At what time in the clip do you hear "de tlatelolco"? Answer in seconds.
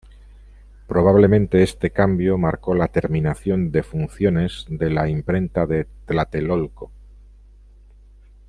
5.67-6.89